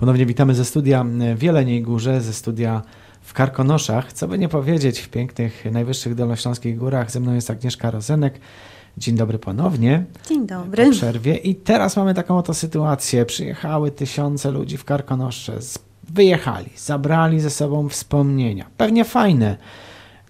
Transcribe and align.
Ponownie 0.00 0.26
witamy 0.26 0.54
ze 0.54 0.64
studia 0.64 1.04
w 1.36 1.42
Jeleniej 1.42 1.82
Górze, 1.82 2.20
ze 2.20 2.32
studia 2.32 2.82
w 3.20 3.32
Karkonoszach. 3.32 4.12
Co 4.12 4.28
by 4.28 4.38
nie 4.38 4.48
powiedzieć, 4.48 5.00
w 5.00 5.08
pięknych, 5.08 5.64
najwyższych 5.72 6.14
dolnośląskich 6.14 6.78
górach. 6.78 7.10
Ze 7.10 7.20
mną 7.20 7.34
jest 7.34 7.50
Agnieszka 7.50 7.90
Rozenek. 7.90 8.40
Dzień 8.98 9.16
dobry 9.16 9.38
ponownie. 9.38 10.04
Dzień 10.28 10.46
dobry. 10.46 10.84
Po 10.86 10.90
przerwie. 10.90 11.36
I 11.36 11.54
teraz 11.54 11.96
mamy 11.96 12.14
taką 12.14 12.38
oto 12.38 12.54
sytuację. 12.54 13.26
Przyjechały 13.26 13.90
tysiące 13.90 14.50
ludzi 14.50 14.76
w 14.76 14.84
Karkonosze. 14.84 15.58
Wyjechali, 16.08 16.70
zabrali 16.76 17.40
ze 17.40 17.50
sobą 17.50 17.88
wspomnienia. 17.88 18.66
Pewnie 18.76 19.04
fajne. 19.04 19.56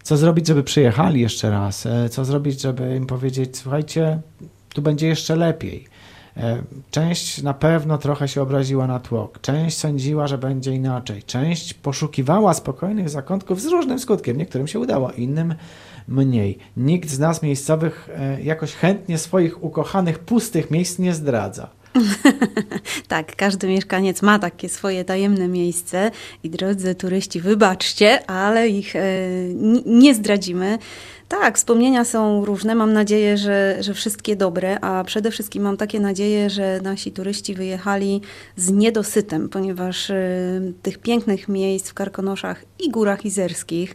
Co 0.02 0.16
zrobić, 0.16 0.46
żeby 0.46 0.62
przyjechali 0.62 1.20
jeszcze 1.20 1.50
raz? 1.50 1.86
E, 1.86 2.08
co 2.08 2.24
zrobić, 2.24 2.60
żeby 2.60 2.96
im 2.96 3.06
powiedzieć, 3.06 3.56
słuchajcie, 3.56 4.20
tu 4.74 4.82
będzie 4.82 5.06
jeszcze 5.06 5.36
lepiej. 5.36 5.86
E, 6.36 6.62
część 6.90 7.42
na 7.42 7.54
pewno 7.54 7.98
trochę 7.98 8.28
się 8.28 8.42
obraziła 8.42 8.86
na 8.86 9.00
tłok, 9.00 9.40
część 9.40 9.78
sądziła, 9.78 10.26
że 10.26 10.38
będzie 10.38 10.72
inaczej, 10.72 11.22
część 11.22 11.74
poszukiwała 11.74 12.54
spokojnych 12.54 13.08
zakątków 13.08 13.60
z 13.60 13.66
różnym 13.66 13.98
skutkiem. 13.98 14.36
Niektórym 14.36 14.68
się 14.68 14.78
udało, 14.80 15.12
innym 15.12 15.54
mniej. 16.08 16.58
Nikt 16.76 17.10
z 17.10 17.18
nas 17.18 17.42
miejscowych 17.42 18.08
e, 18.16 18.42
jakoś 18.42 18.74
chętnie 18.74 19.18
swoich 19.18 19.64
ukochanych, 19.64 20.18
pustych 20.18 20.70
miejsc 20.70 20.98
nie 20.98 21.14
zdradza. 21.14 21.68
tak, 23.08 23.36
każdy 23.36 23.68
mieszkaniec 23.68 24.22
ma 24.22 24.38
takie 24.38 24.68
swoje 24.68 25.04
tajemne 25.04 25.48
miejsce 25.48 26.10
i 26.42 26.50
drodzy 26.50 26.94
turyści, 26.94 27.40
wybaczcie, 27.40 28.30
ale 28.30 28.68
ich 28.68 28.96
e, 28.96 29.00
nie 29.86 30.14
zdradzimy. 30.14 30.78
Tak, 31.30 31.56
wspomnienia 31.56 32.04
są 32.04 32.44
różne. 32.44 32.74
Mam 32.74 32.92
nadzieję, 32.92 33.38
że, 33.38 33.76
że 33.80 33.94
wszystkie 33.94 34.36
dobre, 34.36 34.80
a 34.80 35.04
przede 35.04 35.30
wszystkim 35.30 35.62
mam 35.62 35.76
takie 35.76 36.00
nadzieje, 36.00 36.50
że 36.50 36.80
nasi 36.82 37.12
turyści 37.12 37.54
wyjechali 37.54 38.20
z 38.56 38.70
niedosytem, 38.70 39.48
ponieważ 39.48 40.10
y, 40.10 40.72
tych 40.82 40.98
pięknych 40.98 41.48
miejsc 41.48 41.90
w 41.90 41.94
Karkonoszach 41.94 42.64
i 42.78 42.90
Górach 42.90 43.24
Izerskich 43.24 43.94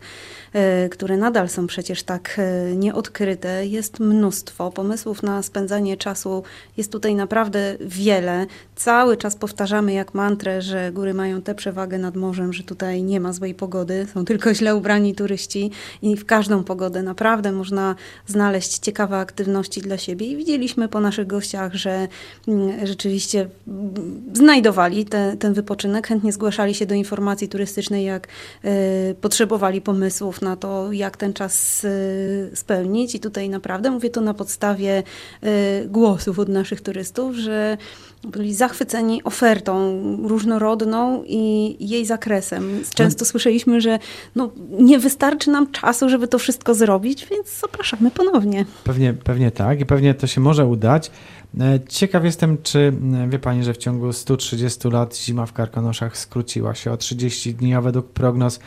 E, 0.56 0.90
które 0.90 1.18
nadal 1.18 1.50
są 1.50 1.68
przecież 1.68 2.04
tak 2.04 2.36
e, 2.38 2.76
nieodkryte. 2.76 3.66
Jest 3.66 4.00
mnóstwo 4.00 4.72
pomysłów 4.72 5.24
na 5.24 5.44
spędzanie 5.44 5.98
czasu, 5.98 6.44
jest 6.78 6.92
tutaj 6.92 7.16
naprawdę 7.16 7.78
wiele. 7.80 8.46
Cały 8.76 9.18
czas 9.18 9.36
powtarzamy 9.36 9.94
jak 9.94 10.14
mantrę, 10.14 10.62
że 10.62 10.92
góry 10.92 11.14
mają 11.14 11.42
tę 11.42 11.56
przewagę 11.56 11.98
nad 11.98 12.16
morzem, 12.16 12.54
że 12.54 12.64
tutaj 12.64 13.04
nie 13.04 13.20
ma 13.20 13.34
złej 13.34 13.56
pogody, 13.56 14.08
są 14.14 14.26
tylko 14.26 14.54
źle 14.54 14.76
ubrani 14.76 15.16
turyści 15.16 15.72
i 16.02 16.16
w 16.16 16.26
każdą 16.26 16.64
pogodę 16.64 17.04
naprawdę 17.04 17.25
można 17.52 17.96
znaleźć 18.28 18.80
ciekawe 18.80 19.18
aktywności 19.18 19.82
dla 19.82 19.98
siebie. 19.98 20.28
I 20.28 20.38
widzieliśmy 20.38 20.88
po 20.88 21.00
naszych 21.00 21.28
gościach, 21.28 21.74
że 21.74 22.08
mm, 22.48 22.88
rzeczywiście 22.88 23.50
mm, 23.68 23.94
znajdowali 24.34 25.06
te, 25.06 25.38
ten 25.38 25.54
wypoczynek, 25.54 26.08
chętnie 26.08 26.34
zgłaszali 26.34 26.74
się 26.74 26.86
do 26.86 26.96
informacji 26.96 27.48
turystycznej, 27.48 28.06
jak 28.06 28.28
y, 28.66 29.16
potrzebowali 29.22 29.82
pomysłów 29.82 30.42
na 30.42 30.56
to, 30.56 30.92
jak 30.92 31.18
ten 31.18 31.34
czas 31.34 31.84
y, 31.84 32.52
spełnić. 32.54 33.16
I 33.16 33.20
tutaj 33.20 33.50
naprawdę 33.50 33.92
mówię 33.92 34.10
to 34.10 34.22
na 34.22 34.34
podstawie 34.34 35.04
y, 35.44 35.88
głosów 35.88 36.40
od 36.40 36.50
naszych 36.50 36.82
turystów, 36.82 37.36
że 37.36 37.78
byli 38.26 38.54
zachwyceni 38.54 39.24
ofertą 39.24 40.02
różnorodną 40.24 41.24
i 41.28 41.76
jej 41.80 42.06
zakresem. 42.06 42.84
Często 42.96 43.26
słyszeliśmy, 43.26 43.82
że 43.82 44.00
no, 44.36 44.50
nie 44.80 45.00
wystarczy 45.00 45.52
nam 45.52 45.72
czasu, 45.72 46.10
żeby 46.10 46.28
to 46.28 46.40
wszystko 46.40 46.74
zrobić, 46.74 47.15
więc 47.24 47.60
zapraszamy 47.60 48.12
ponownie. 48.12 48.66
Pewnie, 48.84 49.14
pewnie 49.14 49.52
tak 49.52 49.80
i 49.80 49.86
pewnie 49.86 50.14
to 50.14 50.28
się 50.28 50.42
może 50.42 50.66
udać. 50.66 51.12
E, 51.60 51.80
ciekaw 51.90 52.24
jestem, 52.24 52.58
czy 52.64 52.94
wie 53.30 53.40
Pani, 53.40 53.64
że 53.64 53.74
w 53.74 53.78
ciągu 53.78 54.14
130 54.14 54.90
lat 54.90 55.18
zima 55.18 55.46
w 55.46 55.54
Karkonoszach 55.54 56.18
skróciła 56.18 56.76
się 56.76 56.92
o 56.92 56.98
30 56.98 57.56
dni, 57.56 57.74
a 57.74 57.82
według 57.82 58.10
prognoz 58.10 58.60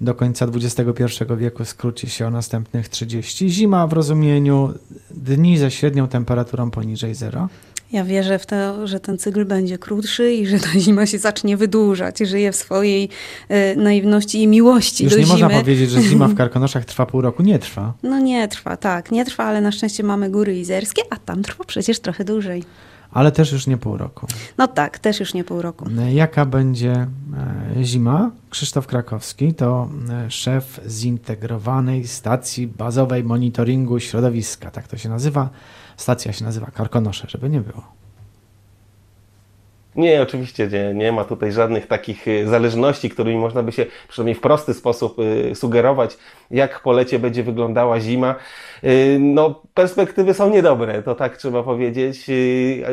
do 0.00 0.14
końca 0.14 0.46
XXI 0.46 1.24
wieku 1.36 1.64
skróci 1.64 2.10
się 2.10 2.26
o 2.26 2.30
następnych 2.30 2.88
30. 2.88 3.50
Zima 3.50 3.86
w 3.86 3.92
rozumieniu 3.92 4.74
dni 5.10 5.58
ze 5.58 5.70
średnią 5.70 6.08
temperaturą 6.08 6.70
poniżej 6.70 7.14
zera. 7.14 7.48
Ja 7.92 8.04
wierzę 8.04 8.38
w 8.38 8.46
to, 8.46 8.86
że 8.86 9.00
ten 9.00 9.18
cykl 9.18 9.44
będzie 9.44 9.78
krótszy 9.78 10.32
i 10.32 10.46
że 10.46 10.58
ta 10.58 10.68
zima 10.80 11.06
się 11.06 11.18
zacznie 11.18 11.56
wydłużać. 11.56 12.18
Żyję 12.18 12.52
w 12.52 12.56
swojej 12.56 13.08
e, 13.48 13.76
naiwności 13.76 14.42
i 14.42 14.46
miłości 14.46 15.04
Już 15.04 15.12
do 15.12 15.18
nie 15.18 15.24
zimy. 15.26 15.38
można 15.38 15.60
powiedzieć, 15.60 15.90
że 15.90 16.02
zima 16.02 16.28
w 16.28 16.34
Karkonoszach 16.44 16.84
trwa 16.84 17.06
pół 17.06 17.20
roku. 17.20 17.42
Nie 17.42 17.58
trwa. 17.58 17.92
No 18.02 18.18
nie 18.18 18.48
trwa, 18.48 18.76
tak. 18.76 19.10
Nie 19.12 19.24
trwa, 19.24 19.44
ale 19.44 19.60
na 19.60 19.72
szczęście 19.72 20.02
mamy 20.02 20.30
góry 20.30 20.58
izerskie, 20.58 21.02
a 21.10 21.16
tam 21.16 21.42
trwa 21.42 21.64
przecież 21.64 22.00
trochę 22.00 22.24
dłużej. 22.24 22.64
Ale 23.10 23.32
też 23.32 23.52
już 23.52 23.66
nie 23.66 23.76
pół 23.76 23.96
roku. 23.96 24.26
No 24.58 24.68
tak, 24.68 24.98
też 24.98 25.20
już 25.20 25.34
nie 25.34 25.44
pół 25.44 25.62
roku. 25.62 25.86
Jaka 26.12 26.46
będzie 26.46 26.92
e, 26.92 27.84
zima? 27.84 28.30
Krzysztof 28.50 28.86
Krakowski 28.86 29.54
to 29.54 29.88
e, 30.10 30.30
szef 30.30 30.80
zintegrowanej 30.88 32.06
stacji 32.06 32.66
bazowej 32.66 33.24
monitoringu 33.24 34.00
środowiska. 34.00 34.70
Tak 34.70 34.88
to 34.88 34.96
się 34.96 35.08
nazywa. 35.08 35.48
Stacja 35.96 36.32
się 36.32 36.44
nazywa 36.44 36.66
Karkonosze, 36.66 37.26
żeby 37.30 37.50
nie 37.50 37.60
było. 37.60 38.05
Nie, 39.96 40.22
oczywiście 40.22 40.68
nie, 40.68 40.94
nie 40.94 41.12
ma 41.12 41.24
tutaj 41.24 41.52
żadnych 41.52 41.86
takich 41.86 42.28
y, 42.28 42.48
zależności, 42.48 43.10
którymi 43.10 43.38
można 43.38 43.62
by 43.62 43.72
się 43.72 43.86
przynajmniej 44.08 44.34
w 44.34 44.40
prosty 44.40 44.74
sposób 44.74 45.18
y, 45.18 45.54
sugerować, 45.54 46.18
jak 46.50 46.80
po 46.80 46.92
lecie 46.92 47.18
będzie 47.18 47.42
wyglądała 47.42 48.00
zima. 48.00 48.34
Y, 48.84 49.18
no, 49.20 49.62
perspektywy 49.74 50.34
są 50.34 50.50
niedobre, 50.50 51.02
to 51.02 51.14
tak 51.14 51.36
trzeba 51.36 51.62
powiedzieć. 51.62 52.26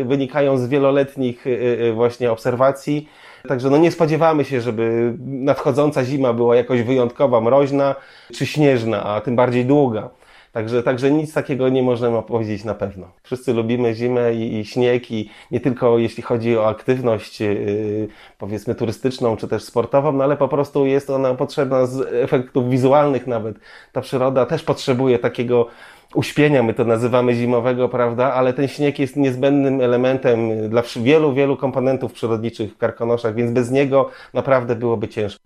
Wynikają 0.05 0.57
z 0.57 0.67
wieloletnich 0.67 1.45
właśnie 1.93 2.31
obserwacji. 2.31 3.09
Także 3.47 3.69
no 3.69 3.77
nie 3.77 3.91
spodziewamy 3.91 4.45
się, 4.45 4.61
żeby 4.61 5.13
nadchodząca 5.19 6.03
zima 6.03 6.33
była 6.33 6.55
jakoś 6.55 6.81
wyjątkowa, 6.81 7.41
mroźna 7.41 7.95
czy 8.33 8.45
śnieżna, 8.45 9.03
a 9.03 9.21
tym 9.21 9.35
bardziej 9.35 9.65
długa. 9.65 10.09
Także, 10.53 10.83
także 10.83 11.11
nic 11.11 11.33
takiego 11.33 11.69
nie 11.69 11.83
możemy 11.83 12.21
powiedzieć 12.21 12.63
na 12.63 12.73
pewno. 12.73 13.07
Wszyscy 13.23 13.53
lubimy 13.53 13.95
zimę 13.95 14.33
i, 14.33 14.59
i 14.59 14.65
śnieg 14.65 15.11
i 15.11 15.29
nie 15.51 15.59
tylko 15.59 15.97
jeśli 15.97 16.23
chodzi 16.23 16.57
o 16.57 16.67
aktywność 16.67 17.41
yy, 17.41 18.07
powiedzmy 18.37 18.75
turystyczną 18.75 19.37
czy 19.37 19.47
też 19.47 19.63
sportową, 19.63 20.11
no 20.11 20.23
ale 20.23 20.37
po 20.37 20.47
prostu 20.47 20.85
jest 20.85 21.09
ona 21.09 21.35
potrzebna 21.35 21.85
z 21.85 22.13
efektów 22.23 22.69
wizualnych 22.69 23.27
nawet. 23.27 23.55
Ta 23.91 24.01
przyroda 24.01 24.45
też 24.45 24.63
potrzebuje 24.63 25.19
takiego 25.19 25.67
uśpienia, 26.15 26.63
my 26.63 26.73
to 26.73 26.85
nazywamy 26.85 27.35
zimowego, 27.35 27.89
prawda, 27.89 28.33
ale 28.33 28.53
ten 28.53 28.67
śnieg 28.67 28.99
jest 28.99 29.15
niezbędnym 29.15 29.81
elementem 29.81 30.69
dla 30.69 30.83
wielu, 31.01 31.33
wielu 31.33 31.57
komponentów 31.57 32.13
przyrodniczych 32.13 32.73
w 32.73 32.77
Karkonoszach, 32.77 33.35
więc 33.35 33.51
bez 33.51 33.71
niego 33.71 34.09
naprawdę 34.33 34.75
byłoby 34.75 35.07
ciężko. 35.07 35.43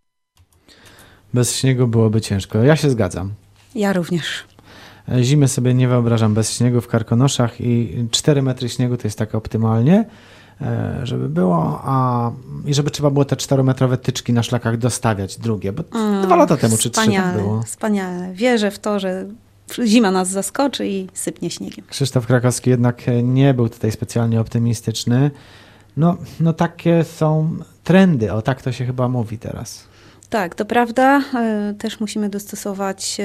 Bez 1.33 1.57
śniegu 1.57 1.87
byłoby 1.87 2.21
ciężko. 2.21 2.63
Ja 2.63 2.75
się 2.75 2.89
zgadzam. 2.89 3.33
Ja 3.75 3.93
również. 3.93 4.56
Zimy 5.21 5.47
sobie 5.47 5.73
nie 5.73 5.87
wyobrażam 5.87 6.33
bez 6.33 6.53
śniegu 6.53 6.81
w 6.81 6.87
Karkonoszach 6.87 7.61
i 7.61 8.05
4 8.11 8.41
metry 8.41 8.69
śniegu 8.69 8.97
to 8.97 9.07
jest 9.07 9.17
tak 9.17 9.35
optymalnie, 9.35 10.05
e, 10.61 10.99
żeby 11.03 11.29
było, 11.29 11.81
a 11.83 12.31
i 12.65 12.73
żeby 12.73 12.91
trzeba 12.91 13.09
było 13.09 13.25
te 13.25 13.35
4-metrowe 13.35 13.97
tyczki 13.97 14.33
na 14.33 14.43
szlakach 14.43 14.77
dostawiać 14.77 15.37
drugie, 15.37 15.73
bo 15.73 15.83
mm, 15.95 16.25
dwa 16.25 16.35
lata 16.35 16.57
temu 16.57 16.77
czy 16.77 16.89
trzy 16.89 17.11
tak 17.11 17.35
było. 17.35 17.63
Wspaniale. 17.63 18.33
Wierzę 18.33 18.71
w 18.71 18.79
to, 18.79 18.99
że 18.99 19.25
zima 19.85 20.11
nas 20.11 20.29
zaskoczy 20.29 20.87
i 20.87 21.07
sypnie 21.13 21.49
śniegiem. 21.49 21.85
Krzysztof 21.89 22.27
Krakowski 22.27 22.69
jednak 22.69 23.01
nie 23.23 23.53
był 23.53 23.69
tutaj 23.69 23.91
specjalnie 23.91 24.41
optymistyczny. 24.41 25.31
No, 25.97 26.17
no 26.39 26.53
takie 26.53 27.03
są 27.03 27.57
trendy, 27.83 28.33
o 28.33 28.41
tak 28.41 28.61
to 28.61 28.71
się 28.71 28.85
chyba 28.85 29.07
mówi 29.07 29.37
teraz. 29.37 29.87
Tak, 30.29 30.55
to 30.55 30.65
prawda. 30.65 31.21
E, 31.35 31.73
też 31.77 31.99
musimy 31.99 32.29
dostosować 32.29 33.17
e, 33.19 33.23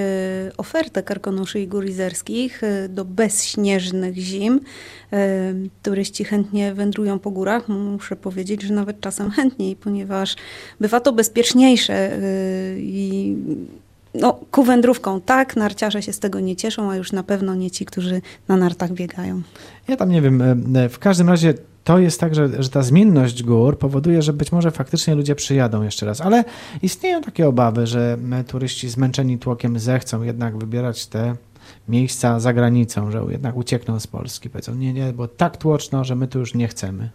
ofertę 0.56 1.02
karkonoszy 1.02 1.60
i 1.60 1.68
gór 1.68 1.86
izerskich 1.86 2.64
e, 2.64 2.88
do 2.88 3.04
bezśnieżnych 3.04 4.16
zim. 4.16 4.60
Turyści 5.82 6.24
chętnie 6.24 6.74
wędrują 6.74 7.18
po 7.18 7.30
górach. 7.30 7.68
Muszę 7.68 8.16
powiedzieć, 8.16 8.62
że 8.62 8.74
nawet 8.74 9.00
czasem 9.00 9.30
chętniej, 9.30 9.76
ponieważ 9.76 10.36
bywa 10.80 11.00
to 11.00 11.12
bezpieczniejsze 11.12 12.10
i 12.76 13.36
no, 14.14 14.40
ku 14.50 14.62
wędrówką 14.62 15.20
tak, 15.20 15.56
narciarze 15.56 16.02
się 16.02 16.12
z 16.12 16.18
tego 16.18 16.40
nie 16.40 16.56
cieszą, 16.56 16.90
a 16.90 16.96
już 16.96 17.12
na 17.12 17.22
pewno 17.22 17.54
nie 17.54 17.70
ci, 17.70 17.84
którzy 17.84 18.20
na 18.48 18.56
nartach 18.56 18.92
biegają. 18.92 19.42
Ja 19.88 19.96
tam 19.96 20.10
nie 20.10 20.22
wiem, 20.22 20.42
w 20.90 20.98
każdym 20.98 21.28
razie 21.28 21.54
to 21.84 21.98
jest 21.98 22.20
tak, 22.20 22.34
że, 22.34 22.62
że 22.62 22.68
ta 22.68 22.82
zmienność 22.82 23.42
gór 23.42 23.78
powoduje, 23.78 24.22
że 24.22 24.32
być 24.32 24.52
może 24.52 24.70
faktycznie 24.70 25.14
ludzie 25.14 25.34
przyjadą 25.34 25.82
jeszcze 25.82 26.06
raz, 26.06 26.20
ale 26.20 26.44
istnieją 26.82 27.22
takie 27.22 27.48
obawy, 27.48 27.86
że 27.86 28.18
turyści 28.46 28.88
zmęczeni 28.88 29.38
tłokiem 29.38 29.78
zechcą 29.78 30.22
jednak 30.22 30.58
wybierać 30.58 31.06
te 31.06 31.36
miejsca 31.88 32.40
za 32.40 32.52
granicą, 32.52 33.10
że 33.10 33.24
jednak 33.28 33.56
uciekną 33.56 34.00
z 34.00 34.06
Polski. 34.06 34.50
Powiedzą, 34.50 34.74
nie, 34.74 34.92
nie, 34.92 35.12
bo 35.12 35.28
tak 35.28 35.56
tłoczno, 35.56 36.04
że 36.04 36.16
my 36.16 36.28
tu 36.28 36.38
już 36.38 36.54
nie 36.54 36.68
chcemy. 36.68 37.10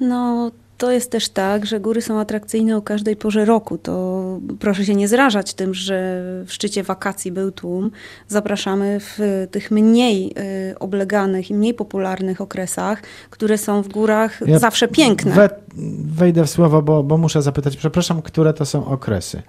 No, 0.00 0.50
to 0.82 0.90
jest 0.90 1.10
też 1.10 1.28
tak, 1.28 1.66
że 1.66 1.80
góry 1.80 2.02
są 2.02 2.20
atrakcyjne 2.20 2.76
o 2.76 2.82
każdej 2.82 3.16
porze 3.16 3.44
roku. 3.44 3.78
To 3.78 4.40
proszę 4.60 4.84
się 4.84 4.94
nie 4.94 5.08
zrażać 5.08 5.54
tym, 5.54 5.74
że 5.74 6.22
w 6.46 6.52
szczycie 6.52 6.82
wakacji 6.82 7.32
był 7.32 7.52
tłum. 7.52 7.90
Zapraszamy 8.28 9.00
w 9.00 9.46
tych 9.50 9.70
mniej 9.70 10.34
y, 10.70 10.78
obleganych 10.78 11.50
i 11.50 11.54
mniej 11.54 11.74
popularnych 11.74 12.40
okresach, 12.40 13.02
które 13.30 13.58
są 13.58 13.82
w 13.82 13.88
górach 13.88 14.40
ja 14.46 14.58
zawsze 14.58 14.88
piękne. 14.88 15.48
We, 15.72 16.22
wejdę 16.22 16.44
w 16.44 16.50
słowo, 16.50 16.82
bo, 16.82 17.02
bo 17.02 17.18
muszę 17.18 17.42
zapytać, 17.42 17.76
przepraszam, 17.76 18.22
które 18.22 18.54
to 18.54 18.66
są 18.66 18.86
okresy? 18.86 19.42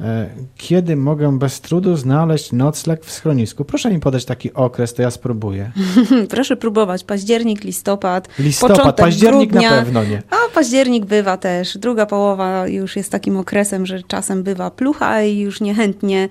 E, 0.00 0.28
kiedy 0.56 0.96
mogę 0.96 1.38
bez 1.38 1.60
trudu 1.60 1.96
znaleźć 1.96 2.52
nocleg 2.52 3.04
w 3.04 3.10
schronisku? 3.10 3.64
Proszę 3.64 3.90
mi 3.90 4.00
podać 4.00 4.24
taki 4.24 4.54
okres, 4.54 4.94
to 4.94 5.02
ja 5.02 5.10
spróbuję. 5.10 5.72
Proszę 6.30 6.56
próbować. 6.56 7.04
Październik, 7.04 7.64
listopad. 7.64 8.28
Listopad, 8.38 8.96
październik 8.96 9.50
grudnia, 9.50 9.70
na 9.70 9.82
pewno 9.82 10.04
nie. 10.04 10.22
A 10.30 10.54
październik 10.54 11.04
bywa 11.04 11.36
też. 11.36 11.78
Druga 11.78 12.06
połowa 12.06 12.68
już 12.68 12.96
jest 12.96 13.12
takim 13.12 13.36
okresem, 13.36 13.86
że 13.86 14.02
czasem 14.02 14.42
bywa 14.42 14.70
plucha 14.70 15.22
i 15.22 15.38
już 15.38 15.60
niechętnie 15.60 16.28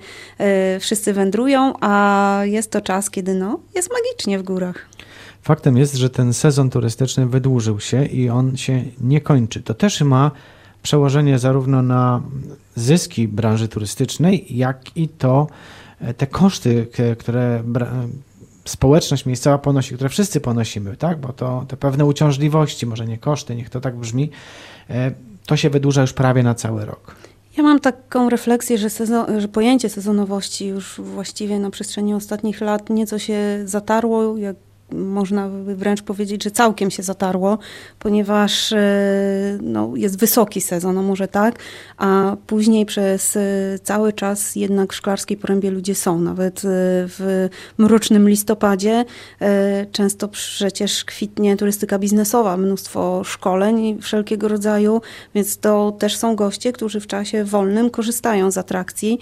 y, 0.76 0.80
wszyscy 0.80 1.12
wędrują, 1.12 1.72
a 1.80 2.40
jest 2.44 2.70
to 2.70 2.80
czas, 2.80 3.10
kiedy 3.10 3.34
no, 3.34 3.60
jest 3.74 3.90
magicznie 3.92 4.38
w 4.38 4.42
górach. 4.42 4.88
Faktem 5.48 5.76
jest, 5.76 5.94
że 5.94 6.10
ten 6.10 6.34
sezon 6.34 6.70
turystyczny 6.70 7.26
wydłużył 7.26 7.80
się 7.80 8.04
i 8.04 8.30
on 8.30 8.56
się 8.56 8.84
nie 9.00 9.20
kończy. 9.20 9.62
To 9.62 9.74
też 9.74 10.00
ma 10.00 10.30
przełożenie 10.82 11.38
zarówno 11.38 11.82
na 11.82 12.22
zyski 12.74 13.28
branży 13.28 13.68
turystycznej, 13.68 14.46
jak 14.56 14.96
i 14.96 15.08
to 15.08 15.46
e, 16.00 16.14
te 16.14 16.26
koszty, 16.26 16.86
które 17.18 17.62
społeczność 18.64 19.26
miejscowa 19.26 19.58
ponosi, 19.58 19.94
które 19.94 20.10
wszyscy 20.10 20.40
ponosimy, 20.40 20.96
tak? 20.96 21.20
bo 21.20 21.32
to 21.32 21.64
te 21.68 21.76
pewne 21.76 22.04
uciążliwości, 22.04 22.86
może 22.86 23.06
nie 23.06 23.18
koszty, 23.18 23.54
niech 23.54 23.70
to 23.70 23.80
tak 23.80 23.96
brzmi, 23.96 24.30
e, 24.90 25.10
to 25.46 25.56
się 25.56 25.70
wydłuża 25.70 26.00
już 26.00 26.12
prawie 26.12 26.42
na 26.42 26.54
cały 26.54 26.84
rok. 26.84 27.14
Ja 27.56 27.62
mam 27.62 27.80
taką 27.80 28.30
refleksję, 28.30 28.78
że, 28.78 28.90
sezon, 28.90 29.40
że 29.40 29.48
pojęcie 29.48 29.88
sezonowości 29.88 30.66
już 30.66 31.00
właściwie 31.00 31.58
na 31.58 31.70
przestrzeni 31.70 32.14
ostatnich 32.14 32.60
lat 32.60 32.90
nieco 32.90 33.18
się 33.18 33.62
zatarło, 33.64 34.36
jak 34.36 34.56
można 34.92 35.48
by 35.48 35.76
wręcz 35.76 36.02
powiedzieć, 36.02 36.44
że 36.44 36.50
całkiem 36.50 36.90
się 36.90 37.02
zatarło, 37.02 37.58
ponieważ 37.98 38.72
e, 38.72 38.78
no, 39.62 39.92
jest 39.96 40.18
wysoki 40.18 40.60
sezon, 40.60 40.94
no 40.94 41.02
może 41.02 41.28
tak, 41.28 41.58
a 41.96 42.36
później 42.46 42.86
przez 42.86 43.36
e, 43.36 43.40
cały 43.82 44.12
czas 44.12 44.56
jednak 44.56 44.92
w 44.92 44.96
Szklarskiej 44.96 45.36
Porębie 45.36 45.70
ludzie 45.70 45.94
są. 45.94 46.20
Nawet 46.20 46.58
e, 46.58 46.60
w 47.08 47.48
mrocznym 47.78 48.28
listopadzie 48.28 49.04
często 49.92 50.28
przecież 50.28 51.04
kwitnie 51.04 51.56
turystyka 51.56 51.98
biznesowa, 51.98 52.56
mnóstwo 52.56 53.24
szkoleń 53.24 53.98
wszelkiego 54.02 54.48
rodzaju, 54.48 55.00
więc 55.34 55.58
to 55.58 55.92
też 55.98 56.16
są 56.16 56.36
goście, 56.36 56.72
którzy 56.72 57.00
w 57.00 57.06
czasie 57.06 57.44
wolnym 57.44 57.90
korzystają 57.90 58.50
z 58.50 58.58
atrakcji. 58.58 59.18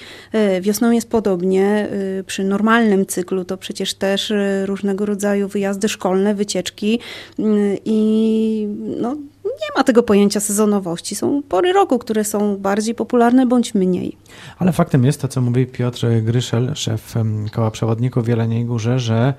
Wiosną 0.60 0.90
jest 0.90 1.10
podobnie. 1.10 1.88
Przy 2.26 2.44
normalnym 2.44 3.06
cyklu 3.06 3.44
to 3.44 3.56
przecież 3.56 3.94
też 3.94 4.32
różnego 4.66 5.06
rodzaju 5.06 5.48
wyjazdy 5.56 5.88
szkolne, 5.88 6.34
wycieczki 6.34 7.00
mm, 7.38 7.76
i 7.84 8.68
no, 9.00 9.14
nie 9.44 9.70
ma 9.76 9.84
tego 9.84 10.02
pojęcia 10.02 10.40
sezonowości. 10.40 11.14
Są 11.14 11.42
pory 11.48 11.72
roku, 11.72 11.98
które 11.98 12.24
są 12.24 12.56
bardziej 12.56 12.94
popularne 12.94 13.46
bądź 13.46 13.74
mniej. 13.74 14.16
Ale 14.58 14.72
faktem 14.72 15.04
jest 15.04 15.20
to, 15.20 15.28
co 15.28 15.40
mówi 15.40 15.66
Piotr 15.66 16.06
Gryszel, 16.22 16.74
szef 16.74 17.14
koła 17.52 17.70
przewodników 17.70 18.24
w 18.24 18.28
Jeleniej 18.28 18.64
Górze, 18.64 18.98
że 18.98 19.34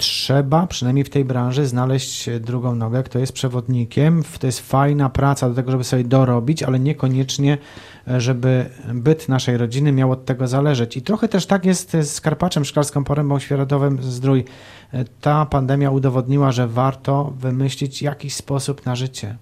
trzeba 0.00 0.66
przynajmniej 0.66 1.04
w 1.04 1.10
tej 1.10 1.24
branży 1.24 1.66
znaleźć 1.66 2.30
drugą 2.40 2.74
nogę, 2.74 3.02
kto 3.02 3.18
jest 3.18 3.32
przewodnikiem. 3.32 4.22
To 4.38 4.46
jest 4.46 4.60
fajna 4.60 5.08
praca 5.08 5.48
do 5.48 5.54
tego, 5.54 5.70
żeby 5.70 5.84
sobie 5.84 6.04
dorobić, 6.04 6.62
ale 6.62 6.80
niekoniecznie, 6.80 7.58
żeby 8.06 8.70
byt 8.94 9.28
naszej 9.28 9.56
rodziny 9.56 9.92
miał 9.92 10.12
od 10.12 10.24
tego 10.24 10.48
zależeć. 10.48 10.96
I 10.96 11.02
trochę 11.02 11.28
też 11.28 11.46
tak 11.46 11.64
jest 11.64 11.96
z 12.02 12.20
Karpaczem, 12.20 12.64
Szklarską 12.64 13.04
Porębą, 13.04 13.38
Świerodowym 13.38 14.02
Zdrój. 14.02 14.44
Ta 15.20 15.46
pandemia 15.46 15.90
udowodniła, 15.90 16.52
że 16.52 16.68
warto 16.68 17.32
wymyślić 17.38 18.02
jakiś 18.02 18.34
sposób 18.34 18.86
na 18.86 18.96
życie. 18.96 19.36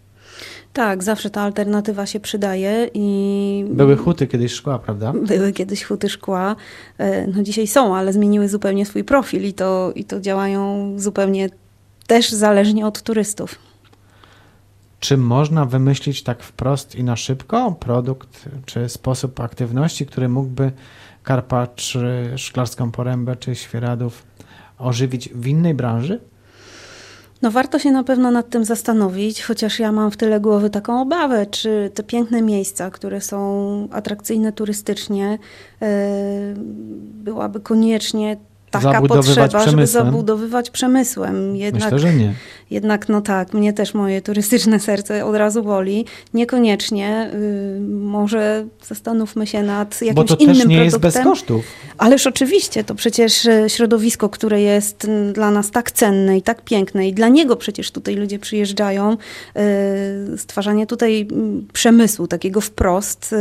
Tak, 0.73 1.02
zawsze 1.02 1.31
ta 1.31 1.43
alternatywa 1.43 2.06
się 2.06 2.20
przydaje 2.20 2.90
i... 2.94 3.64
Były 3.70 3.96
huty 3.96 4.26
kiedyś 4.26 4.52
szkła, 4.52 4.79
prawda? 4.79 5.12
Były 5.12 5.52
kiedyś 5.52 5.85
huty 5.85 6.08
szkła. 6.08 6.56
E, 6.99 7.26
no 7.26 7.43
dzisiaj 7.43 7.67
są, 7.67 7.96
ale 7.96 8.12
zmieniły 8.12 8.49
zupełnie 8.49 8.87
swój 8.87 9.05
profil 9.05 9.44
i 9.44 9.52
to, 9.52 9.93
i 9.94 10.05
to 10.05 10.20
działają 10.20 10.93
zupełnie 10.96 11.50
też 12.06 12.31
zależnie 12.31 12.87
od 12.87 13.02
turystów. 13.02 13.58
Czy 15.00 15.17
można 15.17 15.64
wymyślić 15.64 16.23
tak 16.23 16.43
wprost 16.43 16.94
i 16.94 17.05
na 17.05 17.17
szybko 17.17 17.73
produkt 17.73 18.49
czy 18.67 18.88
sposób 18.88 19.40
aktywności, 19.40 20.06
który 20.06 20.29
mógłby 20.29 20.73
Karpacz, 21.23 21.99
Szklarską 22.37 22.90
Porębę 22.90 23.37
czy 23.37 23.55
Świeradów 23.55 24.23
ożywić 24.79 25.29
w 25.29 25.46
innej 25.46 25.75
branży? 25.75 26.20
No 27.43 27.50
warto 27.50 27.79
się 27.79 27.90
na 27.90 28.05
pewno 28.05 28.31
nad 28.31 28.50
tym 28.50 28.64
zastanowić, 28.64 29.43
chociaż 29.43 29.79
ja 29.79 29.93
mam 29.93 30.11
w 30.11 30.17
tyle 30.17 30.40
głowy 30.40 30.70
taką 30.70 31.00
obawę, 31.00 31.46
czy 31.46 31.90
te 31.94 32.02
piękne 32.02 32.43
miejsca, 32.43 32.90
które 32.90 33.20
są 33.20 33.88
atrakcyjne 33.93 34.52
turystycznie, 34.52 35.38
yy, 35.81 35.88
byłaby 37.25 37.61
koniecznie 37.61 38.37
taka 38.70 39.02
potrzeba, 39.02 39.64
żeby 39.67 39.87
zabudowywać 39.87 40.70
przemysłem. 40.70 41.56
Jednak, 41.56 41.93
Myślę, 41.93 41.99
że 41.99 42.14
nie. 42.14 42.35
Jednak 42.70 43.09
no 43.09 43.20
tak, 43.20 43.55
mnie 43.55 43.73
też 43.73 43.94
moje 43.94 44.23
turystyczne 44.23 44.81
serce 44.88 45.25
od 45.25 45.37
razu 45.37 45.62
boli. 45.62 46.05
Niekoniecznie. 46.35 47.31
Y, 47.35 47.81
może 47.81 48.67
zastanówmy 48.87 49.47
się 49.47 49.62
nad 49.62 50.03
jakimś 50.03 50.15
Bo 50.15 50.25
to 50.25 50.37
innym 50.37 50.56
też 50.56 50.67
nie 50.67 50.76
produktem. 50.76 50.85
jest 50.85 50.99
bez 50.99 51.25
kosztów. 51.25 51.65
Ależ 51.99 52.26
oczywiście, 52.26 52.85
to 52.85 52.94
przecież 52.94 53.44
y, 53.44 53.65
środowisko, 53.69 54.29
które 54.29 54.62
jest 54.62 55.05
y, 55.05 55.32
dla 55.32 55.50
nas 55.50 55.70
tak 55.70 55.91
cenne 55.91 56.38
i 56.38 56.43
tak 56.43 56.62
piękne 56.62 57.09
i 57.09 57.12
dla 57.12 57.29
niego 57.29 57.56
przecież 57.56 57.91
tutaj 57.91 58.17
ludzie 58.17 58.38
przyjeżdżają. 58.38 59.17
Stwarzanie 60.37 60.87
tutaj 60.87 61.29
mm, 61.32 61.67
przemysłu 61.73 62.26
takiego 62.26 62.61
wprost, 62.61 63.35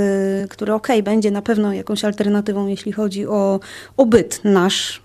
który 0.49 0.73
okej, 0.73 0.99
okay, 0.99 1.03
będzie 1.03 1.31
na 1.31 1.41
pewno 1.41 1.73
jakąś 1.73 2.05
alternatywą, 2.05 2.67
jeśli 2.67 2.91
chodzi 2.91 3.27
o, 3.27 3.59
o 3.97 4.05
byt 4.05 4.41
nasz, 4.43 5.01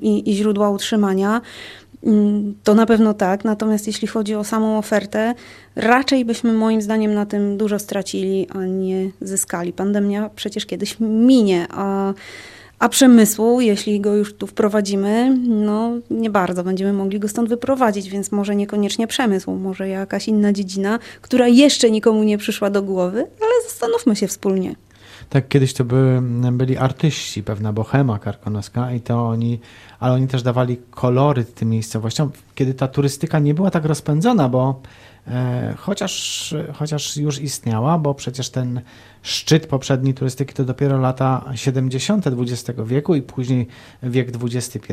i, 0.00 0.30
i 0.30 0.34
źródła 0.34 0.70
utrzymania, 0.70 1.28
mm, 1.28 1.42
to 2.64 2.74
na 2.74 2.86
pewno 2.86 3.14
tak. 3.14 3.44
Natomiast 3.44 3.86
jeśli 3.86 4.08
chodzi 4.08 4.34
o 4.34 4.44
samą 4.44 4.78
ofertę, 4.78 5.34
raczej 5.76 6.24
byśmy 6.24 6.52
moim 6.52 6.82
zdaniem 6.82 7.14
na 7.14 7.26
tym 7.26 7.56
dużo 7.56 7.78
stracili, 7.78 8.46
a 8.50 8.64
nie 8.64 9.10
zyskali. 9.20 9.72
Pandemia 9.72 10.30
przecież 10.36 10.66
kiedyś 10.66 10.96
minie, 11.00 11.66
a, 11.70 12.14
a 12.78 12.88
przemysłu, 12.88 13.60
jeśli 13.60 14.00
go 14.00 14.14
już 14.14 14.34
tu 14.34 14.46
wprowadzimy, 14.46 15.36
no 15.48 15.92
nie 16.10 16.30
bardzo 16.30 16.64
będziemy 16.64 16.92
mogli 16.92 17.20
go 17.20 17.28
stąd 17.28 17.48
wyprowadzić, 17.48 18.08
więc 18.08 18.32
może 18.32 18.56
niekoniecznie 18.56 19.06
przemysł, 19.06 19.50
może 19.50 19.88
jakaś 19.88 20.28
inna 20.28 20.52
dziedzina, 20.52 20.98
która 21.22 21.48
jeszcze 21.48 21.90
nikomu 21.90 22.22
nie 22.22 22.38
przyszła 22.38 22.70
do 22.70 22.82
głowy, 22.82 23.18
ale 23.18 23.62
zastanówmy 23.64 24.16
się 24.16 24.26
wspólnie. 24.26 24.74
Tak, 25.30 25.48
kiedyś 25.48 25.74
to 25.74 25.84
byli 26.52 26.76
artyści, 26.76 27.42
pewna 27.42 27.72
bohema 27.72 28.18
karkonoska 28.18 28.92
i 28.92 29.00
to 29.00 29.28
oni, 29.28 29.60
ale 30.00 30.14
oni 30.14 30.28
też 30.28 30.42
dawali 30.42 30.76
kolory 30.90 31.44
tym 31.44 31.68
miejscowościom, 31.68 32.30
kiedy 32.56 32.74
ta 32.74 32.88
turystyka 32.88 33.38
nie 33.38 33.54
była 33.54 33.70
tak 33.70 33.84
rozpędzona, 33.84 34.48
bo 34.48 34.80
e, 35.28 35.74
chociaż, 35.78 36.54
chociaż 36.74 37.16
już 37.16 37.40
istniała, 37.40 37.98
bo 37.98 38.14
przecież 38.14 38.50
ten 38.50 38.80
szczyt 39.22 39.66
poprzedniej 39.66 40.14
turystyki 40.14 40.54
to 40.54 40.64
dopiero 40.64 40.98
lata 40.98 41.44
70. 41.54 42.26
XX 42.26 42.80
wieku 42.84 43.14
i 43.14 43.22
później 43.22 43.66
wiek 44.02 44.28
XXI, 44.42 44.92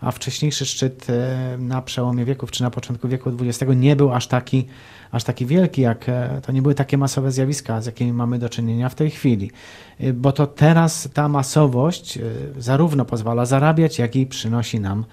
a 0.00 0.10
wcześniejszy 0.10 0.66
szczyt 0.66 1.06
e, 1.10 1.56
na 1.58 1.82
przełomie 1.82 2.24
wieków 2.24 2.50
czy 2.50 2.62
na 2.62 2.70
początku 2.70 3.08
wieku 3.08 3.30
XX 3.40 3.72
nie 3.76 3.96
był 3.96 4.12
aż 4.12 4.26
taki 4.26 4.66
aż 5.12 5.24
taki 5.24 5.46
wielki, 5.46 5.82
jak 5.82 6.08
e, 6.08 6.40
to 6.46 6.52
nie 6.52 6.62
były 6.62 6.74
takie 6.74 6.98
masowe 6.98 7.32
zjawiska, 7.32 7.80
z 7.80 7.86
jakimi 7.86 8.12
mamy 8.12 8.38
do 8.38 8.48
czynienia 8.48 8.88
w 8.88 8.94
tej 8.94 9.10
chwili. 9.10 9.50
Bo 10.14 10.32
to 10.32 10.46
teraz 10.46 11.08
ta 11.14 11.28
masowość 11.28 12.18
zarówno 12.58 13.04
pozwala 13.04 13.46
zarabiać, 13.46 13.98
jak 13.98 14.16
i 14.16 14.26
przynosi 14.26 14.80
nam 14.80 15.04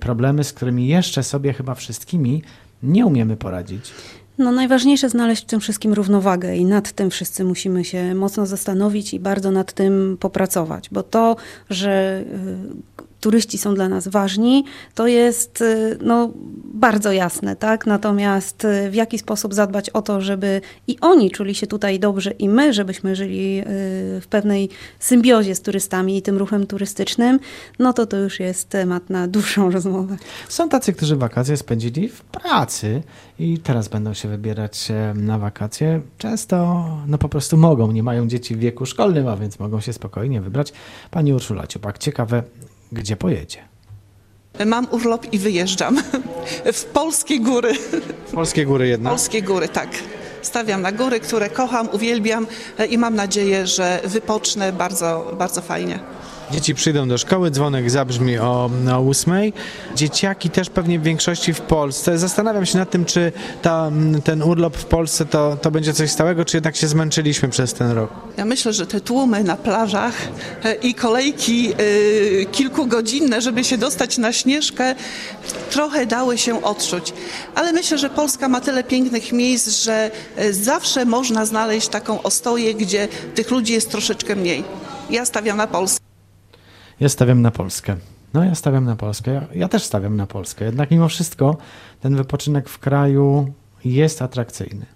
problemy, 0.00 0.44
z 0.44 0.52
którymi 0.52 0.88
jeszcze 0.88 1.22
sobie 1.22 1.52
chyba 1.52 1.74
wszystkimi 1.74 2.42
nie 2.82 3.06
umiemy 3.06 3.36
poradzić. 3.36 3.92
No 4.38 4.52
najważniejsze 4.52 5.08
znaleźć 5.08 5.42
w 5.42 5.46
tym 5.46 5.60
wszystkim 5.60 5.92
równowagę 5.92 6.56
i 6.56 6.64
nad 6.64 6.92
tym 6.92 7.10
wszyscy 7.10 7.44
musimy 7.44 7.84
się 7.84 8.14
mocno 8.14 8.46
zastanowić 8.46 9.14
i 9.14 9.20
bardzo 9.20 9.50
nad 9.50 9.72
tym 9.72 10.16
popracować, 10.20 10.88
bo 10.92 11.02
to, 11.02 11.36
że 11.70 12.24
turyści 13.26 13.58
są 13.58 13.74
dla 13.74 13.88
nas 13.88 14.08
ważni, 14.08 14.64
to 14.94 15.06
jest 15.06 15.60
y, 15.60 15.98
no, 16.02 16.30
bardzo 16.64 17.12
jasne, 17.12 17.56
tak? 17.56 17.86
Natomiast 17.86 18.64
y, 18.64 18.90
w 18.90 18.94
jaki 18.94 19.18
sposób 19.18 19.54
zadbać 19.54 19.90
o 19.90 20.02
to, 20.02 20.20
żeby 20.20 20.60
i 20.86 21.00
oni 21.00 21.30
czuli 21.30 21.54
się 21.54 21.66
tutaj 21.66 22.00
dobrze 22.00 22.30
i 22.30 22.48
my, 22.48 22.72
żebyśmy 22.72 23.16
żyli 23.16 23.60
y, 23.60 23.64
w 24.20 24.26
pewnej 24.30 24.68
symbiozie 24.98 25.54
z 25.54 25.60
turystami 25.60 26.16
i 26.16 26.22
tym 26.22 26.38
ruchem 26.38 26.66
turystycznym, 26.66 27.40
no 27.78 27.92
to 27.92 28.06
to 28.06 28.16
już 28.16 28.40
jest 28.40 28.68
temat 28.68 29.10
na 29.10 29.28
dłuższą 29.28 29.70
rozmowę. 29.76 30.16
Są 30.48 30.68
tacy, 30.68 30.92
którzy 30.92 31.16
wakacje 31.16 31.56
spędzili 31.56 32.08
w 32.08 32.22
pracy 32.22 33.02
i 33.38 33.58
teraz 33.58 33.88
będą 33.88 34.14
się 34.14 34.28
wybierać 34.28 34.90
e, 34.90 35.14
na 35.16 35.38
wakacje. 35.38 36.00
Często 36.18 36.86
no 37.06 37.18
po 37.18 37.28
prostu 37.28 37.56
mogą, 37.56 37.92
nie 37.92 38.02
mają 38.02 38.28
dzieci 38.28 38.54
w 38.54 38.58
wieku 38.58 38.86
szkolnym, 38.86 39.28
a 39.28 39.36
więc 39.36 39.58
mogą 39.58 39.80
się 39.80 39.92
spokojnie 39.92 40.40
wybrać. 40.40 40.72
Pani 41.10 41.32
Urszula 41.32 41.66
Ciupak, 41.66 41.98
ciekawe, 41.98 42.42
gdzie 42.92 43.16
pojedzie? 43.16 43.58
Mam 44.66 44.86
urlop 44.90 45.32
i 45.32 45.38
wyjeżdżam 45.38 46.02
w 46.72 46.84
polskie 46.84 47.40
góry. 47.40 47.72
Polskie 48.32 48.66
góry 48.66 48.88
jednak. 48.88 49.10
Polskie 49.10 49.42
góry, 49.42 49.68
tak. 49.68 49.88
Stawiam 50.42 50.82
na 50.82 50.92
góry, 50.92 51.20
które 51.20 51.50
kocham, 51.50 51.88
uwielbiam 51.92 52.46
e, 52.78 52.86
i 52.86 52.98
mam 52.98 53.14
nadzieję, 53.14 53.66
że 53.66 54.00
wypocznę 54.04 54.72
bardzo, 54.72 55.34
bardzo 55.38 55.62
fajnie. 55.62 55.98
Dzieci 56.50 56.74
przyjdą 56.74 57.08
do 57.08 57.18
szkoły, 57.18 57.50
dzwonek 57.50 57.90
zabrzmi 57.90 58.38
o, 58.38 58.70
o. 58.92 59.12
Dzieciaki 59.96 60.50
też 60.50 60.70
pewnie 60.70 60.98
w 60.98 61.02
większości 61.02 61.54
w 61.54 61.60
Polsce. 61.60 62.18
Zastanawiam 62.18 62.66
się 62.66 62.78
nad 62.78 62.90
tym, 62.90 63.04
czy 63.04 63.32
ta, 63.62 63.90
ten 64.24 64.42
urlop 64.42 64.76
w 64.76 64.84
Polsce 64.84 65.26
to, 65.26 65.56
to 65.62 65.70
będzie 65.70 65.92
coś 65.92 66.10
stałego, 66.10 66.44
czy 66.44 66.56
jednak 66.56 66.76
się 66.76 66.88
zmęczyliśmy 66.88 67.48
przez 67.48 67.74
ten 67.74 67.90
rok. 67.90 68.10
Ja 68.36 68.44
myślę, 68.44 68.72
że 68.72 68.86
te 68.86 69.00
tłumy 69.00 69.44
na 69.44 69.56
plażach 69.56 70.14
e, 70.64 70.74
i 70.74 70.94
kolejki 70.94 71.72
e, 71.72 72.46
kilkugodzinne, 72.46 73.40
żeby 73.40 73.64
się 73.64 73.78
dostać 73.78 74.18
na 74.18 74.32
Śnieżkę, 74.32 74.94
trochę 75.70 76.06
dały 76.06 76.38
się 76.38 76.62
odczuć. 76.62 77.12
Ale 77.54 77.72
myślę, 77.72 77.98
że 77.98 78.10
Polska 78.10 78.48
ma 78.48 78.60
tyle 78.60 78.84
pięknych 78.84 79.32
miejsc, 79.32 79.84
że 79.84 80.10
e, 80.36 80.52
zawsze 80.52 81.04
można 81.04 81.46
znaleźć 81.46 81.88
taką 81.88 82.22
ostoję, 82.22 82.74
gdzie 82.74 83.08
tych 83.34 83.50
ludzi 83.50 83.72
jest 83.72 83.90
troszeczkę 83.90 84.36
mniej. 84.36 84.64
Ja 85.10 85.24
stawiam 85.24 85.56
na 85.56 85.66
Polskę. 85.66 86.05
Ja 87.00 87.08
stawiam 87.08 87.42
na 87.42 87.50
Polskę. 87.50 87.96
No, 88.34 88.44
ja 88.44 88.54
stawiam 88.54 88.84
na 88.84 88.96
Polskę. 88.96 89.32
Ja, 89.32 89.46
ja 89.54 89.68
też 89.68 89.82
stawiam 89.82 90.16
na 90.16 90.26
Polskę. 90.26 90.64
Jednak 90.64 90.90
mimo 90.90 91.08
wszystko 91.08 91.56
ten 92.00 92.16
wypoczynek 92.16 92.68
w 92.68 92.78
kraju 92.78 93.52
jest 93.84 94.22
atrakcyjny. 94.22 94.86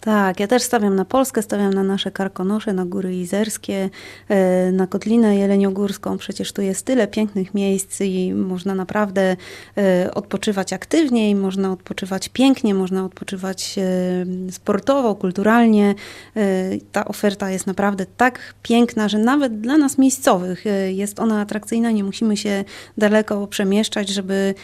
Tak, 0.00 0.40
ja 0.40 0.46
też 0.46 0.62
stawiam 0.62 0.96
na 0.96 1.04
Polskę, 1.04 1.42
stawiam 1.42 1.72
na 1.72 1.82
nasze 1.82 2.10
karkonosze, 2.10 2.72
na 2.72 2.84
Góry 2.84 3.16
Izerskie, 3.16 3.90
e, 4.28 4.72
na 4.72 4.86
Kotlinę 4.86 5.36
Jeleniogórską. 5.36 6.18
Przecież 6.18 6.52
tu 6.52 6.62
jest 6.62 6.86
tyle 6.86 7.08
pięknych 7.08 7.54
miejsc 7.54 8.00
i 8.00 8.34
można 8.34 8.74
naprawdę 8.74 9.36
e, 9.78 10.10
odpoczywać 10.14 10.72
aktywniej, 10.72 11.34
można 11.34 11.72
odpoczywać 11.72 12.28
pięknie, 12.28 12.74
można 12.74 13.04
odpoczywać 13.04 13.78
e, 13.78 14.52
sportowo, 14.52 15.14
kulturalnie. 15.14 15.94
Ta 16.92 17.04
oferta 17.04 17.50
jest 17.50 17.66
naprawdę 17.66 18.06
tak 18.16 18.54
piękna, 18.62 19.08
że 19.08 19.18
nawet 19.18 19.60
dla 19.60 19.76
nas 19.76 19.98
miejscowych 19.98 20.64
jest 20.88 21.20
ona 21.20 21.40
atrakcyjna. 21.40 21.90
Nie 21.90 22.04
musimy 22.04 22.36
się 22.36 22.64
daleko 22.98 23.46
przemieszczać, 23.46 24.08
żeby 24.08 24.54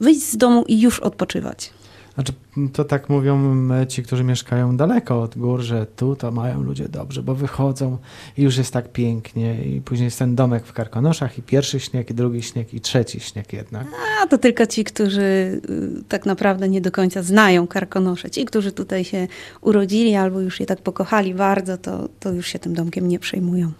wyjść 0.00 0.22
z 0.22 0.36
domu 0.36 0.64
i 0.68 0.80
już 0.80 1.00
odpoczywać. 1.00 1.72
Znaczy, 2.14 2.32
to 2.72 2.84
tak 2.84 3.08
mówią 3.08 3.68
ci, 3.88 4.02
którzy 4.02 4.24
mieszkają 4.24 4.76
daleko 4.76 5.22
od 5.22 5.38
gór, 5.38 5.60
że 5.60 5.86
tu 5.86 6.16
to 6.16 6.30
mają 6.30 6.62
ludzie 6.62 6.88
dobrze, 6.88 7.22
bo 7.22 7.34
wychodzą 7.34 7.98
i 8.38 8.42
już 8.42 8.56
jest 8.56 8.72
tak 8.72 8.92
pięknie 8.92 9.64
i 9.64 9.80
później 9.80 10.04
jest 10.04 10.18
ten 10.18 10.34
domek 10.34 10.66
w 10.66 10.72
Karkonoszach 10.72 11.38
i 11.38 11.42
pierwszy 11.42 11.80
śnieg, 11.80 12.10
i 12.10 12.14
drugi 12.14 12.42
śnieg, 12.42 12.74
i 12.74 12.80
trzeci 12.80 13.20
śnieg 13.20 13.52
jednak. 13.52 13.86
A 14.22 14.26
to 14.26 14.38
tylko 14.38 14.66
ci, 14.66 14.84
którzy 14.84 15.22
y, 15.22 15.60
tak 16.08 16.26
naprawdę 16.26 16.68
nie 16.68 16.80
do 16.80 16.90
końca 16.90 17.22
znają 17.22 17.66
Karkonosze. 17.66 18.30
Ci, 18.30 18.44
którzy 18.44 18.72
tutaj 18.72 19.04
się 19.04 19.28
urodzili 19.60 20.14
albo 20.14 20.40
już 20.40 20.60
je 20.60 20.66
tak 20.66 20.80
pokochali 20.80 21.34
bardzo, 21.34 21.78
to, 21.78 22.08
to 22.20 22.32
już 22.32 22.46
się 22.46 22.58
tym 22.58 22.74
domkiem 22.74 23.08
nie 23.08 23.18
przejmują. 23.18 23.72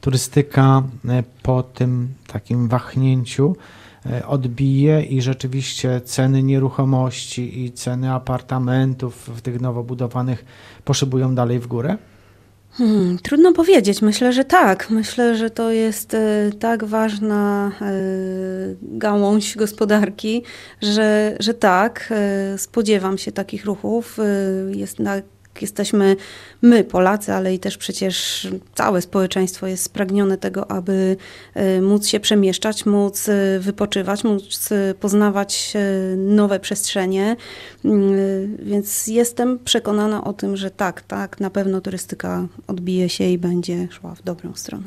Turystyka 0.00 0.82
e, 1.08 1.22
po 1.42 1.62
tym 1.62 2.08
takim 2.26 2.68
wahnięciu 2.68 3.56
odbije 4.26 5.02
i 5.02 5.22
rzeczywiście 5.22 6.00
ceny 6.00 6.42
nieruchomości 6.42 7.64
i 7.64 7.72
ceny 7.72 8.12
apartamentów 8.12 9.30
w 9.36 9.40
tych 9.40 9.60
nowo 9.60 9.82
budowanych 9.82 10.44
poszybują 10.84 11.34
dalej 11.34 11.58
w 11.58 11.66
górę? 11.66 11.96
Hmm, 12.72 13.18
trudno 13.18 13.52
powiedzieć. 13.52 14.02
Myślę, 14.02 14.32
że 14.32 14.44
tak. 14.44 14.90
Myślę, 14.90 15.36
że 15.36 15.50
to 15.50 15.70
jest 15.70 16.14
e, 16.14 16.50
tak 16.58 16.84
ważna 16.84 17.72
e, 17.80 17.92
gałąź 18.82 19.56
gospodarki, 19.56 20.42
że, 20.82 21.36
że 21.40 21.54
tak. 21.54 22.12
Spodziewam 22.56 23.18
się 23.18 23.32
takich 23.32 23.64
ruchów. 23.64 24.18
Jest 24.70 24.98
na 24.98 25.14
jesteśmy 25.60 26.16
my, 26.62 26.84
Polacy, 26.84 27.32
ale 27.32 27.54
i 27.54 27.58
też 27.58 27.78
przecież 27.78 28.48
całe 28.74 29.02
społeczeństwo 29.02 29.66
jest 29.66 29.84
spragnione 29.84 30.38
tego, 30.38 30.70
aby 30.70 31.16
e, 31.54 31.80
móc 31.80 32.06
się 32.06 32.20
przemieszczać, 32.20 32.86
móc 32.86 33.28
e, 33.28 33.58
wypoczywać, 33.60 34.24
móc 34.24 34.72
e, 34.72 34.94
poznawać 34.94 35.72
nowe 36.16 36.60
przestrzenie. 36.60 37.36
Mm, 37.84 38.56
więc 38.56 39.06
jestem 39.06 39.58
przekonana 39.58 40.24
o 40.24 40.32
tym, 40.32 40.56
że 40.56 40.70
tak, 40.70 41.02
tak, 41.02 41.40
na 41.40 41.50
pewno 41.50 41.80
turystyka 41.80 42.46
odbije 42.66 43.08
się 43.08 43.24
i 43.24 43.38
będzie 43.38 43.88
szła 43.90 44.14
w 44.14 44.22
dobrą 44.22 44.54
stronę. 44.54 44.84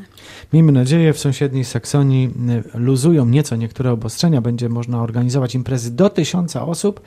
Miejmy 0.54 0.72
nadzieję, 0.72 1.14
w 1.14 1.20
sąsiedniej 1.20 1.66
Saksonii 1.66 2.34
luzują 2.74 3.26
nieco 3.26 3.56
niektóre 3.56 3.92
obostrzenia, 3.92 4.42
będzie 4.42 4.70
można 4.70 5.02
organizować 5.02 5.56
imprezy 5.56 5.92
do 5.92 6.10
tysiąca 6.10 6.66
osób. 6.66 7.02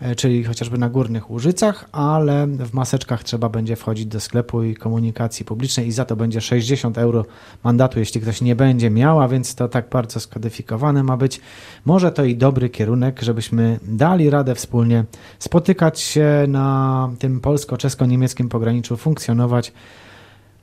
E, 0.00 0.14
czyli 0.14 0.44
chociażby 0.44 0.78
na 0.78 0.88
górnych 0.88 1.30
Łużycach, 1.30 1.88
ale 1.92 2.46
w 2.46 2.74
maseczkach 2.74 3.24
trzeba 3.24 3.48
będzie 3.48 3.76
wchodzić 3.76 4.06
do 4.06 4.20
sklepu 4.20 4.62
i 4.62 4.74
komunikacji 4.74 5.44
publicznej 5.44 5.86
i 5.86 5.92
za 5.92 6.04
to 6.04 6.16
będzie 6.16 6.40
60 6.40 6.98
euro 6.98 7.24
mandatu, 7.64 7.98
jeśli 7.98 8.20
ktoś 8.20 8.40
nie 8.40 8.56
będzie 8.56 8.90
miał, 8.90 9.20
a 9.20 9.28
więc 9.28 9.54
to 9.54 9.68
tak 9.68 9.88
bardzo 9.88 10.20
skodyfikowane 10.20 11.02
ma 11.02 11.16
być. 11.16 11.40
Może 11.84 12.12
to 12.12 12.24
i 12.24 12.36
dobry 12.36 12.70
kierunek, 12.70 13.22
żebyśmy 13.22 13.78
dali 13.82 14.30
radę 14.30 14.54
wspólnie 14.54 15.04
spotykać 15.38 16.00
się 16.00 16.44
na 16.48 17.10
tym 17.18 17.40
polsko-czesko-niemieckim 17.40 18.48
pograniczu, 18.48 18.96
funkcjonować. 18.96 19.72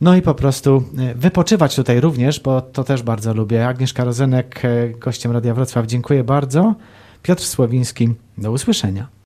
No 0.01 0.15
i 0.15 0.21
po 0.21 0.35
prostu 0.35 0.83
e, 0.97 1.15
wypoczywać 1.15 1.75
tutaj 1.75 2.01
również, 2.01 2.39
bo 2.39 2.61
to 2.61 2.83
też 2.83 3.03
bardzo 3.03 3.33
lubię. 3.33 3.67
Agnieszka 3.67 4.03
Rozenek, 4.03 4.65
e, 4.65 4.89
gościem 4.89 5.31
Radia 5.31 5.53
Wrocław, 5.53 5.85
dziękuję 5.85 6.23
bardzo. 6.23 6.75
Piotr 7.23 7.43
Sławiński, 7.43 8.09
do 8.37 8.51
usłyszenia. 8.51 9.07